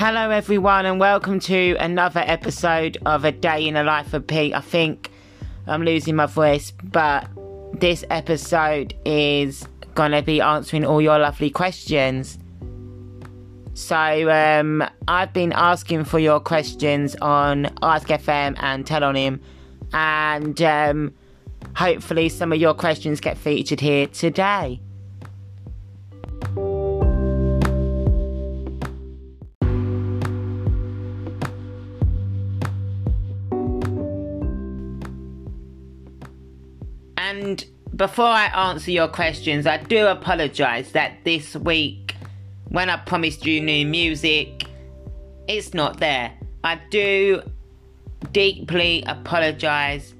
[0.00, 4.54] Hello, everyone, and welcome to another episode of A Day in the Life of Pete.
[4.54, 5.10] I think
[5.66, 7.28] I'm losing my voice, but
[7.72, 9.66] this episode is
[9.96, 12.38] going to be answering all your lovely questions.
[13.74, 19.40] So, um, I've been asking for your questions on Ask FM and Tellonym,
[19.92, 21.12] and um,
[21.74, 24.80] hopefully, some of your questions get featured here today.
[37.98, 42.14] Before I answer your questions, I do apologise that this week,
[42.68, 44.66] when I promised you new music,
[45.48, 46.32] it's not there.
[46.62, 47.42] I do
[48.30, 50.14] deeply apologise.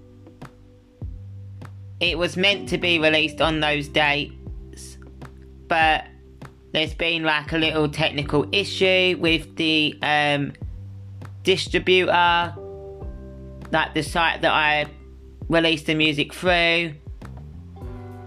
[2.01, 4.99] It was meant to be released on those dates,
[5.69, 6.05] but
[6.73, 10.53] there's been like a little technical issue with the um,
[11.45, 12.57] distributor,
[13.71, 14.87] like the site that I
[15.49, 16.95] released the music through.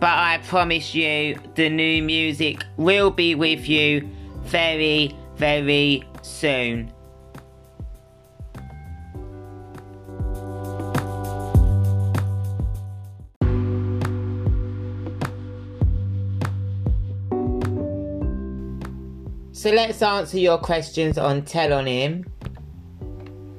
[0.01, 4.09] But I promise you, the new music will be with you
[4.45, 6.91] very, very soon.
[19.51, 22.25] So let's answer your questions on Tellonym.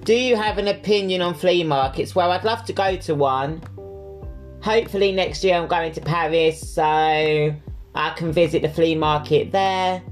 [0.03, 2.17] Do you have an opinion on flea markets?
[2.17, 3.63] Well, I'd love to go to one.
[4.63, 10.03] Hopefully, next year I'm going to Paris so I can visit the flea market there.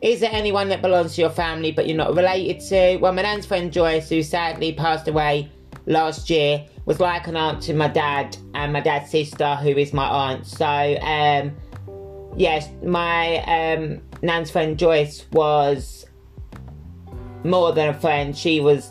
[0.00, 2.96] Is there anyone that belongs to your family but you're not related to?
[2.96, 5.50] Well, my nan's friend Joyce, who sadly passed away
[5.86, 9.92] last year, was like an aunt to my dad and my dad's sister, who is
[9.92, 10.46] my aunt.
[10.46, 11.54] So, um,
[12.36, 16.06] yes, my um, nan's friend Joyce was
[17.44, 18.36] more than a friend.
[18.36, 18.90] She was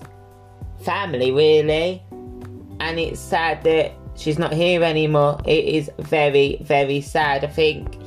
[0.82, 2.04] family, really.
[2.80, 5.40] And it's sad that she's not here anymore.
[5.46, 7.44] It is very, very sad.
[7.44, 7.98] I think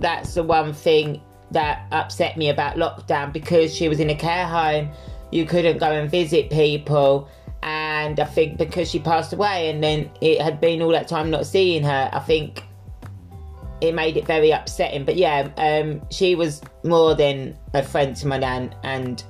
[0.00, 1.20] that's the one thing
[1.50, 4.90] that upset me about lockdown because she was in a care home.
[5.30, 7.28] You couldn't go and visit people.
[7.62, 11.30] And I think because she passed away and then it had been all that time
[11.30, 12.64] not seeing her, I think
[13.80, 15.04] it made it very upsetting.
[15.04, 19.22] But yeah, um, she was more than a friend to my nan and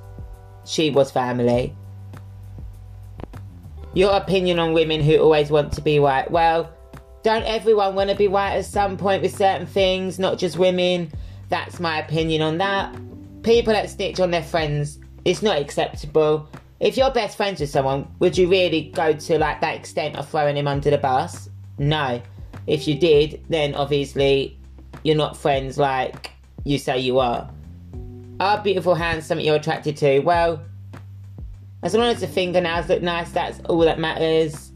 [0.65, 1.75] she was family.
[3.93, 6.31] Your opinion on women who always want to be white.
[6.31, 6.71] Well,
[7.23, 11.11] don't everyone want to be white at some point with certain things, not just women?
[11.49, 12.95] That's my opinion on that.
[13.43, 16.49] People that snitch on their friends, it's not acceptable.
[16.79, 20.27] If you're best friends with someone, would you really go to like that extent of
[20.27, 21.49] throwing him under the bus?
[21.77, 22.21] No.
[22.67, 24.57] If you did, then obviously
[25.03, 26.31] you're not friends like
[26.63, 27.49] you say you are.
[28.39, 30.19] Are beautiful hands something you're attracted to?
[30.19, 30.61] Well,
[31.83, 34.71] as long as the fingernails look nice, that's all that matters.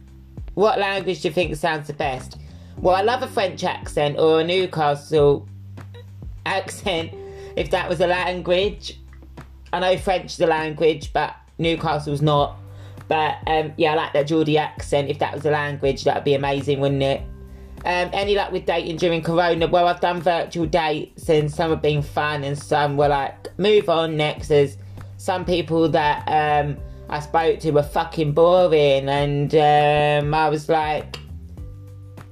[0.54, 2.38] What language do you think sounds the best?
[2.80, 5.48] Well, I love a French accent or a Newcastle
[6.46, 7.12] accent,
[7.56, 9.00] if that was a language.
[9.72, 12.58] I know French is a language, but Newcastle's not.
[13.08, 15.10] But um, yeah, I like that Geordie accent.
[15.10, 17.22] If that was a language, that'd be amazing, wouldn't it?
[17.86, 19.68] Um, any luck with dating during Corona?
[19.68, 23.88] Well, I've done virtual dates and some have been fun and some were like, move
[23.88, 24.50] on next.
[24.50, 24.78] There's
[25.18, 26.78] some people that um,
[27.10, 31.18] I spoke to were fucking boring and um, I was like,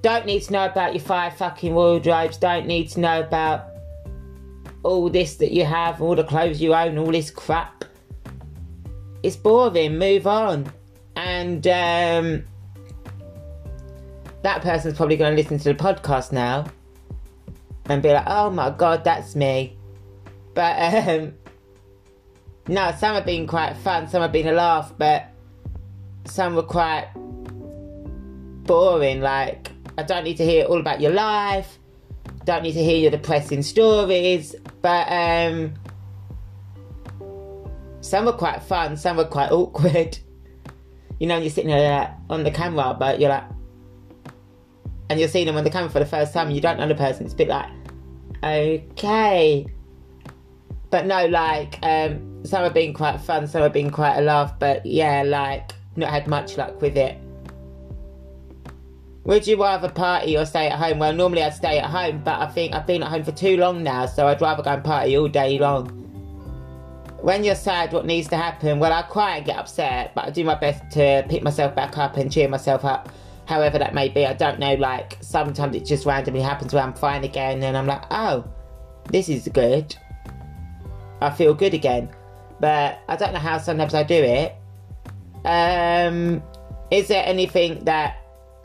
[0.02, 3.70] don't need to know about your five fucking wardrobes, don't need to know about
[4.84, 7.86] all this that you have, all the clothes you own, all this crap.
[9.24, 10.72] It's boring, move on.
[11.16, 12.44] And um,
[14.44, 16.66] that person's probably going to listen to the podcast now
[17.86, 19.78] and be like, oh my god, that's me.
[20.54, 21.34] But um,
[22.68, 25.28] no, some have been quite fun, some have been a laugh, but
[26.26, 27.10] some were quite
[28.64, 29.22] boring.
[29.22, 31.78] Like, I don't need to hear all about your life,
[32.44, 35.74] don't need to hear your depressing stories, but um,
[38.02, 40.18] some were quite fun, some were quite awkward.
[41.20, 43.46] You know, you're sitting there like, on the camera, but you're like,
[45.10, 46.88] and you're seeing them on the camera for the first time and you don't know
[46.88, 47.70] the person, it's a bit like,
[48.44, 49.68] okay.
[50.90, 54.58] But no, like, um, some have been quite fun, some have been quite a laugh,
[54.60, 57.18] but yeah, like, not had much luck with it.
[59.24, 61.00] Would you rather party or stay at home?
[61.00, 63.58] Well, normally I'd stay at home, but I think I've been at home for too
[63.58, 65.88] long now, so I'd rather go and party all day long.
[67.22, 68.78] When you're sad, what needs to happen?
[68.78, 71.98] Well, I cry and get upset, but I do my best to pick myself back
[71.98, 73.10] up and cheer myself up
[73.46, 74.26] however that may be.
[74.26, 77.88] I don't know, like sometimes it just randomly happens where I'm fine again and I'm
[77.88, 78.46] like, oh,
[79.10, 79.96] this is good.
[81.22, 82.10] I feel good again.
[82.60, 84.56] But I don't know how sometimes I do it.
[85.46, 86.42] Um,
[86.92, 88.18] is there anything that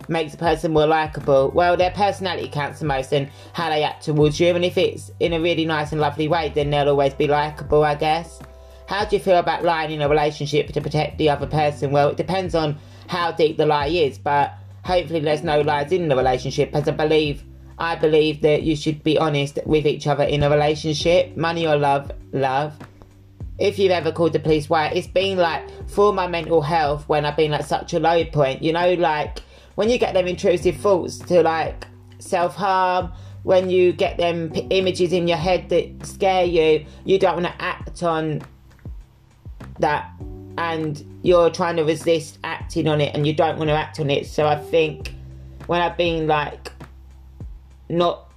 [0.09, 1.51] makes a person more likable?
[1.51, 4.55] Well, their personality counts the most and how they act towards you.
[4.55, 7.85] And if it's in a really nice and lovely way, then they'll always be likable,
[7.85, 8.41] I guess.
[8.87, 11.93] How do you feel about lying in a relationship to protect the other person?
[11.93, 14.55] Well, it depends on how deep the lie is, but
[14.85, 17.45] hopefully there's no lies in the relationship as I believe
[17.81, 21.35] I believe that you should be honest with each other in a relationship.
[21.35, 22.77] Money or love, love.
[23.61, 24.87] If you've ever called the police, why?
[24.87, 28.63] It's been like for my mental health when I've been at such a low point.
[28.63, 29.41] You know, like
[29.75, 31.87] when you get them intrusive thoughts to like
[32.19, 33.13] self harm,
[33.43, 37.47] when you get them p- images in your head that scare you, you don't want
[37.47, 38.41] to act on
[39.79, 40.11] that
[40.57, 44.09] and you're trying to resist acting on it and you don't want to act on
[44.09, 44.27] it.
[44.27, 45.15] So I think
[45.67, 46.73] when I've been like
[47.91, 48.33] not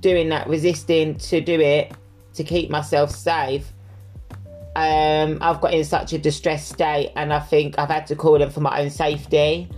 [0.00, 1.92] doing that, resisting to do it
[2.34, 3.72] to keep myself safe,
[4.80, 8.38] um, I've got in such a distressed state and I think I've had to call
[8.38, 9.68] them for my own safety.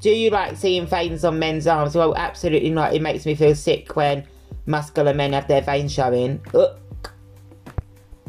[0.00, 1.94] Do you like seeing veins on men's arms?
[1.94, 2.94] Well, absolutely not.
[2.94, 4.24] It makes me feel sick when
[4.66, 6.40] muscular men have their veins showing.
[6.54, 6.78] Ugh.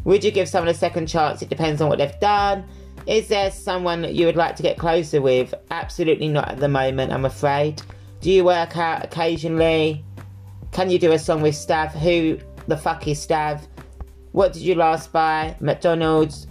[0.03, 1.42] Would you give someone a second chance?
[1.42, 2.65] It depends on what they've done.
[3.06, 5.53] Is there someone you would like to get closer with?
[5.71, 7.81] Absolutely not at the moment, I'm afraid.
[8.21, 10.03] Do you work out occasionally?
[10.71, 11.92] Can you do a song with Stav?
[11.92, 13.67] Who the fuck is Stav?
[14.31, 15.55] What did you last buy?
[15.59, 16.47] McDonald's.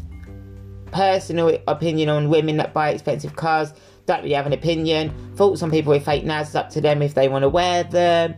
[0.92, 3.72] Personal opinion on women that buy expensive cars.
[4.06, 5.12] Don't really have an opinion.
[5.36, 6.54] Thoughts on people with fake nails.
[6.54, 8.34] Up to them if they want to wear them.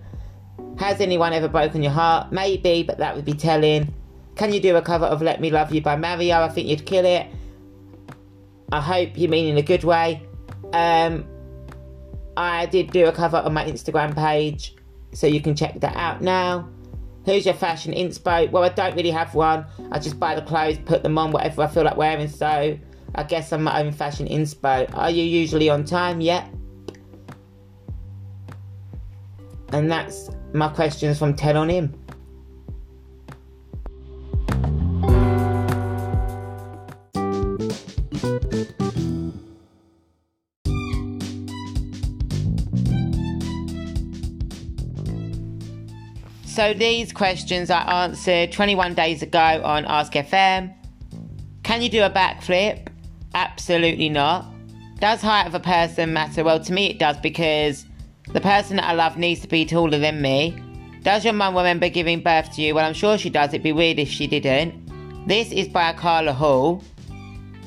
[0.79, 2.33] Has anyone ever broken your heart?
[2.33, 3.95] Maybe, but that would be telling.
[4.35, 6.41] Can you do a cover of Let Me Love You by Mario?
[6.41, 7.27] I think you'd kill it.
[8.71, 10.23] I hope you mean in a good way.
[10.73, 11.27] Um,
[12.37, 14.77] I did do a cover on my Instagram page,
[15.13, 16.69] so you can check that out now.
[17.29, 18.51] Who's your fashion inspo?
[18.51, 19.67] Well, I don't really have one.
[19.93, 22.27] I just buy the clothes, put them on, whatever I feel like wearing.
[22.27, 22.79] So
[23.15, 24.89] I guess I'm my own fashion inspo.
[24.97, 26.23] Are you usually on time?
[26.23, 26.49] Yep.
[29.73, 31.93] And that's my questions from Tellonym.
[46.59, 50.75] So these questions I answered 21 days ago on Ask FM.
[51.63, 52.89] Can you do a backflip?
[53.33, 54.45] Absolutely not.
[54.99, 56.43] Does height of a person matter?
[56.43, 57.87] Well, to me it does because
[58.33, 60.61] the person that I love needs to be taller than me.
[61.05, 62.75] Does your mum remember giving birth to you?
[62.75, 63.51] Well, I'm sure she does.
[63.51, 65.29] It'd be weird if she didn't.
[65.29, 66.83] This is by Carla Hall.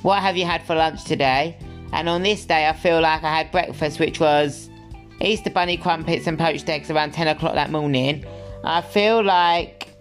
[0.02, 1.58] What have you had for lunch today?
[1.94, 4.70] And on this day, I feel like I had breakfast, which was
[5.22, 8.26] Easter bunny crumpets and poached eggs around 10 o'clock that morning.
[8.64, 9.96] I feel like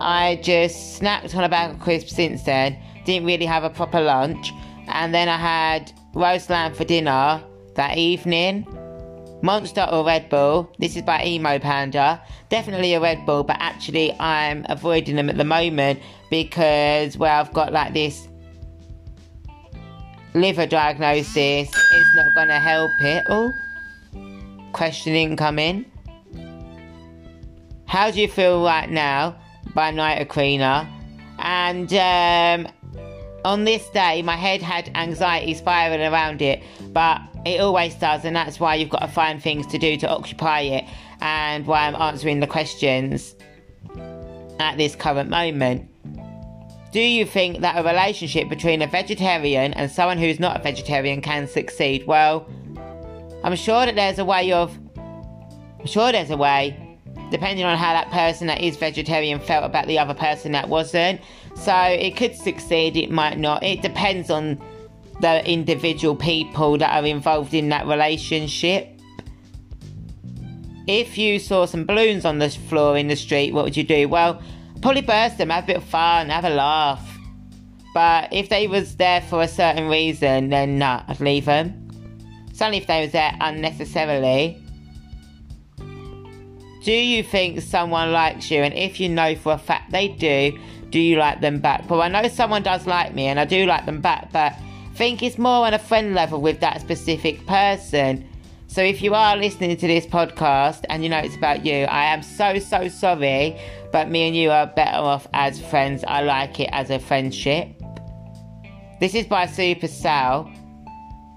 [0.00, 2.78] I just snacked on a bag of crisps since then.
[3.04, 4.52] Didn't really have a proper lunch.
[4.88, 7.42] And then I had roast lamb for dinner
[7.76, 8.66] that evening.
[9.42, 10.70] Monster or Red Bull.
[10.78, 12.22] This is by Emo Panda.
[12.48, 17.52] Definitely a Red Bull, but actually I'm avoiding them at the moment because, well, I've
[17.52, 18.28] got like this
[20.34, 21.68] liver diagnosis.
[21.68, 23.24] It's not to help it.
[23.28, 23.52] Oh,
[24.72, 25.89] questioning coming.
[27.90, 29.34] How do you feel right now?
[29.74, 30.88] By Night Aquina.
[31.40, 32.72] And um,
[33.44, 38.36] on this day, my head had anxiety spiraling around it, but it always does, and
[38.36, 40.84] that's why you've got to find things to do to occupy it,
[41.20, 43.34] and why I'm answering the questions
[44.60, 45.90] at this current moment.
[46.92, 51.22] Do you think that a relationship between a vegetarian and someone who's not a vegetarian
[51.22, 52.06] can succeed?
[52.06, 52.48] Well,
[53.42, 54.78] I'm sure that there's a way of.
[54.96, 56.79] I'm sure there's a way
[57.30, 61.20] depending on how that person that is vegetarian felt about the other person that wasn't.
[61.54, 63.62] So it could succeed, it might not.
[63.62, 64.60] It depends on
[65.20, 68.88] the individual people that are involved in that relationship.
[70.86, 74.08] If you saw some balloons on the floor in the street, what would you do?
[74.08, 74.42] Well,
[74.80, 77.18] probably burst them, have a bit of fun, have a laugh.
[77.92, 81.88] But if they was there for a certain reason, then nah, I'd leave them.
[82.52, 84.62] Certainly if they was there unnecessarily.
[86.82, 88.62] Do you think someone likes you?
[88.62, 90.58] And if you know for a fact they do,
[90.90, 91.88] do you like them back?
[91.88, 94.94] Well, I know someone does like me and I do like them back, but I
[94.94, 98.26] think it's more on a friend level with that specific person.
[98.66, 102.04] So if you are listening to this podcast and you know it's about you, I
[102.04, 103.60] am so, so sorry,
[103.92, 106.04] but me and you are better off as friends.
[106.06, 107.68] I like it as a friendship.
[109.00, 110.50] This is by Super Sal.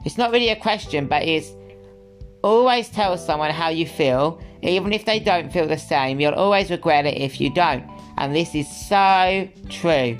[0.06, 1.54] It's not really a question, but it's
[2.44, 6.20] Always tell someone how you feel, even if they don't feel the same.
[6.20, 7.84] You'll always regret it if you don't.
[8.18, 10.18] and this is so true.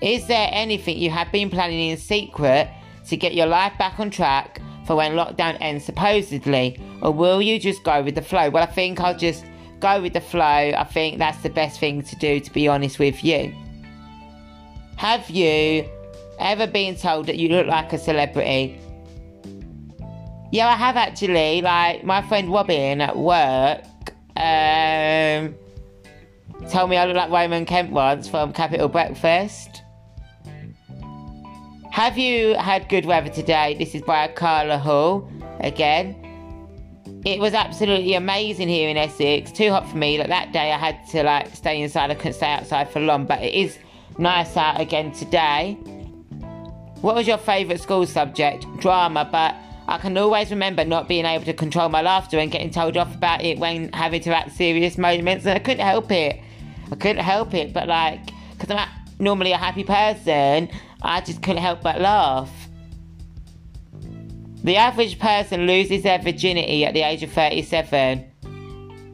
[0.00, 2.68] Is there anything you have been planning in secret
[3.08, 6.78] to get your life back on track for when lockdown ends supposedly?
[7.02, 8.50] Or will you just go with the flow?
[8.50, 9.44] Well, I think I'll just
[9.80, 10.42] go with the flow.
[10.42, 13.54] I think that's the best thing to do, to be honest with you.
[14.96, 15.88] Have you
[16.38, 18.78] ever been told that you look like a celebrity?
[20.52, 21.60] Yeah, I have actually.
[21.60, 23.82] Like, my friend Robin at work
[24.36, 25.54] um,
[26.70, 29.82] told me I look like Roman Kemp once from Capital Breakfast.
[31.90, 33.74] Have you had good weather today?
[33.78, 35.28] This is by Carla Hall
[35.60, 36.14] again.
[37.24, 39.50] It was absolutely amazing here in Essex.
[39.50, 40.18] Too hot for me.
[40.18, 42.10] Like that day, I had to like stay inside.
[42.10, 43.24] I couldn't stay outside for long.
[43.26, 43.78] But it is
[44.18, 45.72] nice out again today.
[47.00, 48.64] What was your favourite school subject?
[48.78, 49.28] Drama.
[49.32, 49.56] But
[49.88, 53.14] I can always remember not being able to control my laughter and getting told off
[53.14, 55.46] about it when having to act serious moments.
[55.46, 56.40] And I couldn't help it.
[56.90, 57.72] I couldn't help it.
[57.72, 58.20] But like,
[58.52, 58.88] because I'm
[59.20, 60.68] normally a happy person,
[61.02, 62.50] I just couldn't help but laugh.
[64.64, 68.24] The average person loses their virginity at the age of 37.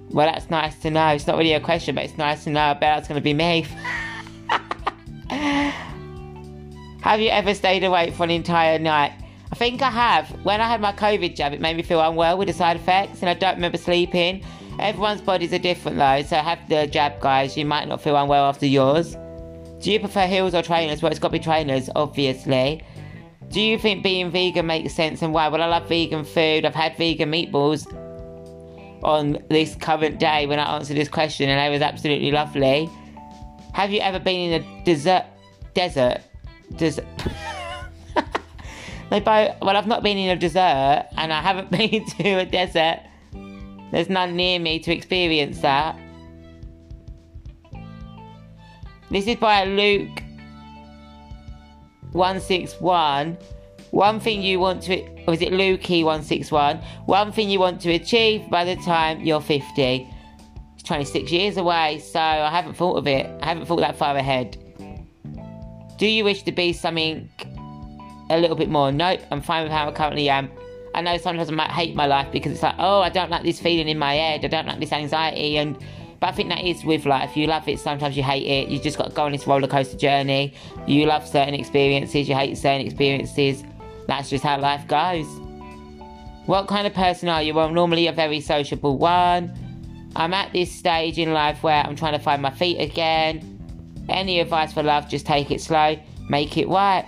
[0.09, 1.09] Well, that's nice to know.
[1.09, 2.61] It's not really a question, but it's nice to know.
[2.61, 3.67] I bet that's going to be me.
[7.03, 9.13] have you ever stayed awake for an entire night?
[9.53, 10.31] I think I have.
[10.45, 13.21] When I had my COVID jab, it made me feel unwell with the side effects,
[13.21, 14.43] and I don't remember sleeping.
[14.79, 17.55] Everyone's bodies are different though, so have the jab, guys.
[17.55, 19.15] You might not feel unwell after yours.
[19.81, 21.03] Do you prefer heels or trainers?
[21.03, 22.83] Well, it's got to be trainers, obviously.
[23.51, 25.49] Do you think being vegan makes sense and why?
[25.49, 26.65] Well, I love vegan food.
[26.65, 27.87] I've had vegan meatballs
[29.05, 32.89] on this current day when I answered this question, and they was absolutely lovely.
[33.75, 35.27] Have you ever been in a desert?
[35.75, 36.23] Desert?
[36.77, 37.05] Desert?
[39.13, 39.61] they both.
[39.61, 43.01] Well, I've not been in a desert, and I haven't been to a desert.
[43.93, 45.99] There's none near me to experience that.
[49.11, 50.23] This is by Luke
[52.13, 53.37] 161.
[53.91, 56.79] One thing you want to, or is it Lukey 161?
[57.05, 60.09] One thing you want to achieve by the time you're 50.
[60.73, 63.27] It's 26 years away, so I haven't thought of it.
[63.43, 64.57] I haven't thought that far ahead.
[65.99, 67.29] Do you wish to be something
[68.33, 68.91] a little bit more?
[68.93, 70.51] Nope, I'm fine with how I currently am.
[70.95, 73.43] I know sometimes I might hate my life because it's like, oh, I don't like
[73.43, 75.77] this feeling in my head, I don't like this anxiety, and
[76.21, 77.37] but I think that is with life.
[77.37, 78.69] You love it, sometimes you hate it.
[78.69, 80.55] You just got to go on this roller coaster journey.
[80.87, 83.65] You love certain experiences, you hate certain experiences.
[84.07, 85.27] That's just how life goes.
[86.47, 87.55] What kind of person are you?
[87.55, 89.53] Well, normally a very sociable one.
[90.15, 93.49] I'm at this stage in life where I'm trying to find my feet again.
[94.09, 95.99] Any advice for love, just take it slow,
[96.29, 97.05] make it right.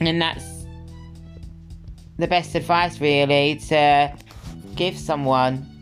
[0.00, 0.64] And that's
[2.18, 4.12] the best advice, really, to
[4.76, 5.77] give someone.